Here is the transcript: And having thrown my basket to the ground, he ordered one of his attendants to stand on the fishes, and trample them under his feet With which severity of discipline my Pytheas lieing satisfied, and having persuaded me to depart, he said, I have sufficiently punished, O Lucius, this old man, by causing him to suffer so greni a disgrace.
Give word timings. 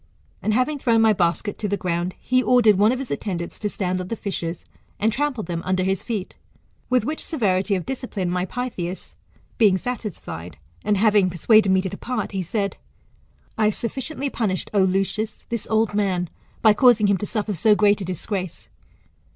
And 0.41 0.55
having 0.55 0.79
thrown 0.79 0.99
my 0.99 1.13
basket 1.13 1.59
to 1.59 1.67
the 1.67 1.77
ground, 1.77 2.15
he 2.19 2.41
ordered 2.41 2.79
one 2.79 2.91
of 2.91 2.97
his 2.97 3.11
attendants 3.11 3.59
to 3.59 3.69
stand 3.69 4.01
on 4.01 4.07
the 4.07 4.15
fishes, 4.15 4.65
and 4.99 5.13
trample 5.13 5.43
them 5.43 5.61
under 5.63 5.83
his 5.83 6.01
feet 6.01 6.37
With 6.89 7.05
which 7.05 7.23
severity 7.23 7.75
of 7.75 7.85
discipline 7.85 8.31
my 8.31 8.47
Pytheas 8.47 9.13
lieing 9.59 9.77
satisfied, 9.79 10.57
and 10.83 10.97
having 10.97 11.29
persuaded 11.29 11.71
me 11.71 11.81
to 11.83 11.89
depart, 11.89 12.31
he 12.31 12.41
said, 12.41 12.77
I 13.59 13.65
have 13.65 13.75
sufficiently 13.75 14.31
punished, 14.31 14.71
O 14.73 14.81
Lucius, 14.81 15.45
this 15.49 15.67
old 15.69 15.93
man, 15.93 16.31
by 16.63 16.73
causing 16.73 17.05
him 17.05 17.17
to 17.17 17.27
suffer 17.27 17.53
so 17.53 17.75
greni 17.75 18.01
a 18.01 18.05
disgrace. 18.05 18.69